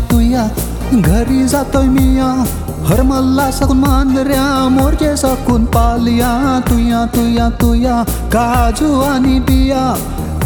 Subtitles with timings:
[0.00, 0.48] तुया
[0.92, 2.44] घरी जातोय मिया.
[2.86, 6.60] हरमल्ला सकून मांजऱ्या मोरचे सकून पालिया.
[6.70, 9.94] तुया तुया तुया काजू आणि बिया.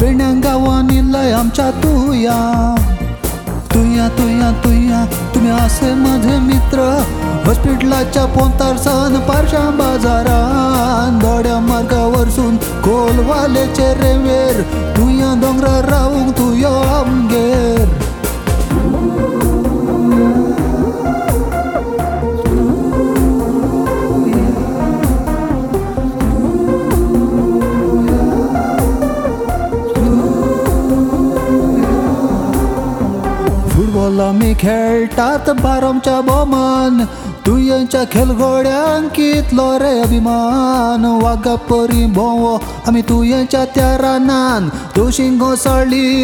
[0.01, 0.29] पेण्या
[0.91, 2.75] लय आमच्या तुया.
[3.75, 5.05] तुया तुया तुया
[5.35, 7.03] तुम्ही असे माझे मित्र.
[7.47, 11.21] हॉस्पिटलाच्या पोतार सण पारशा बाजारात.
[11.25, 14.63] दोड्या मार्गावरसून कोलवालेचे रेवेर.
[14.97, 17.74] तुया डोंगरा रावून तुयो आमगेर
[34.61, 37.05] खेळटात आम्ही खेळतात बोमान.
[37.47, 41.05] तू यांच्या खेळगोड्यांकितलो रे अभिमान.
[41.23, 42.55] वागा परी भोंवो
[42.87, 44.69] आम्ही तू यांच्या त्या रानान.
[44.97, 45.55] तू शिंगो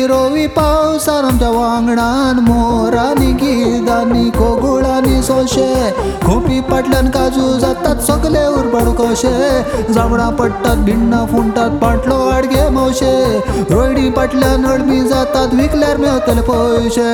[0.07, 5.91] रोवी पावसान आमच्या वांगडान मोरांनी गिदांनी कोगुळांनी सोशे.
[6.25, 9.93] खोपी पाटल्यान काजू जातात सगले उरबाड कशे.
[9.93, 13.39] जांभळा पडटात भिंडा फुंटात पाटलो आडगे मावशे.
[13.71, 17.11] रोयडी पाटल्यान अडमी जातात विकल्यार मेवतले पयशे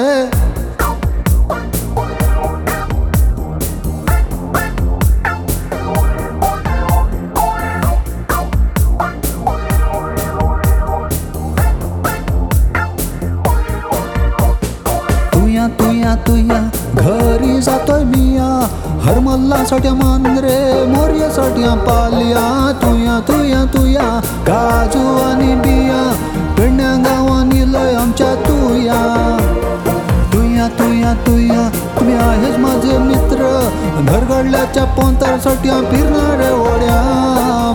[19.07, 22.47] हरमल्ला साठ्या मांद्रे मोर्या साठ्या पालिया.
[22.83, 24.09] तुया तुया तुया
[24.47, 26.01] काजू आणि बिया
[26.59, 29.01] पेण्या गावानी लय आमच्या तुया.
[30.33, 31.69] तुया तुया तुया
[31.99, 33.51] तुम्ही आहेच माझे मित्र.
[34.09, 37.01] घरगडल्याच्या पोंतारसाठी फिरणाऱ्या वड्या.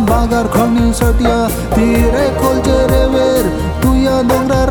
[0.10, 1.26] बागार खणीसाठी
[1.76, 3.50] तिरे खोलचे रेवेर.
[3.84, 4.66] तुया डोंगरा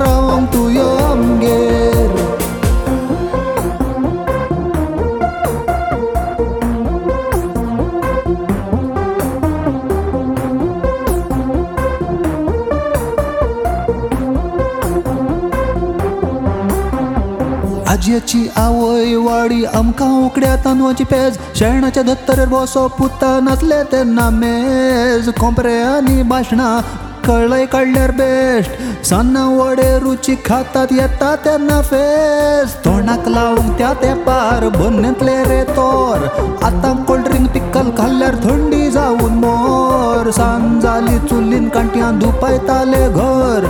[18.11, 21.37] आजीची आवय वाडी आमकां उकड्या तांदवाची पेज.
[21.59, 25.29] शेणाच्या दत्तरेर बसो पुता नसले तेन्ना मेज.
[25.41, 26.81] कोंपरे आनी भाशणां
[27.27, 35.37] कळय काडल्यार बेस्ट सान्नां वडे रुची खातात येता तेन्ना फेस तोंडाक लावून त्या तेंपार बन्नेतले
[35.49, 36.27] रे तोर.
[36.67, 39.90] आतां कोल्ड ड्रिंक पिक्कल खाल्ल्यार थंडी जावन मोर.
[40.33, 43.67] सांज जाली चुलीन कांट्यां दुपायताले घर.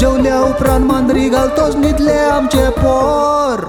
[0.00, 3.62] जेवल्या उपरांत मांद्री घालतोच न्हिदले आमचे पोर.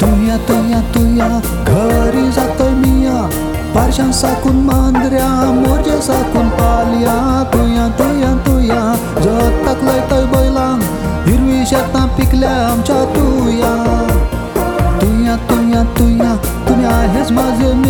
[0.00, 1.28] तुया तुया तुया
[1.66, 3.28] घरी जातोय मिया.
[3.74, 6.45] पारशां साकून मांद्र्या मोरजे साकून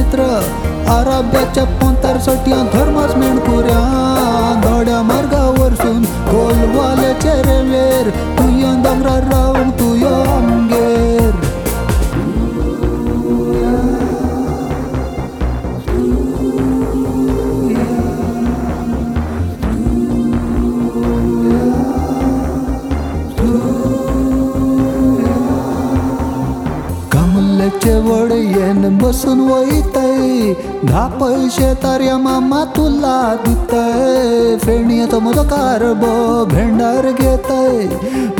[0.06, 0.22] मित्र
[0.90, 3.78] आराब्याच्या पोंतार सट्या धर्मास मेणकुऱ्या.
[4.64, 9.55] दोड्या मार्गावरसून कोलवाल्याचे रेवेर तुया दोंगरा राव
[27.86, 30.53] कमलेचे वड येन बसून वैतय.
[30.86, 34.56] दहा पैसे तार्या मामा तुला दितय.
[34.56, 37.86] फेणयेचो म्हजो कारबो भेंडार घेतय.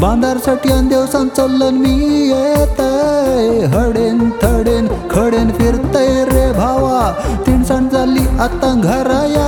[0.00, 0.37] बांदार
[0.72, 1.94] अन देवसान चल्लन मी
[2.28, 3.64] येतय.
[3.75, 7.12] हडेन थडेन खडेन फिरतय रे भावा.
[7.46, 9.45] तिणसाण झाली आतां घरा या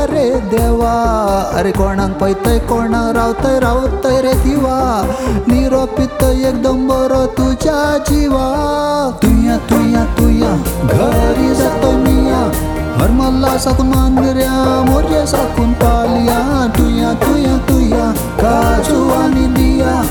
[1.55, 5.05] अरे कोणाक पैतय कोणाक रावतय रावतय रे दिवा.
[5.49, 8.47] निरो पित एकदम बरो तुझ्या जिवा.
[9.23, 10.53] तुया तुया तुया
[10.85, 12.41] घरी जातो मिया.
[12.99, 16.67] हरमल्ला साकून मांदऱ्या मोर्या साकून पालिया.
[16.79, 20.03] तुया तुया तुया काजू आणि दिया.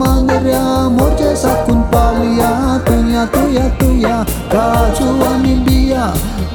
[0.00, 2.50] मांगऱ्या मोरचे साकून पालिया
[2.88, 4.22] तुया तुया तुया.
[4.52, 6.04] काजू आणि बिया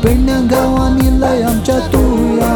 [0.04, 2.54] पेण्या गावानी लय आमच्या तुया.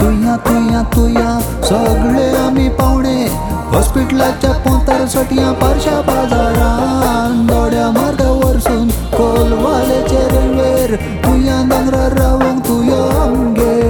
[0.00, 3.20] तुया तुया सगळे आम्ही पाहुणे.
[3.72, 10.94] हॉस्पिटलाच्या पोंतार सटया पारशा बाजारान दोड्या मार्गावरसून कोलवालेचे रेल्वेर.
[11.24, 13.81] तुया दोंगरार रावंक तुयो आमगेर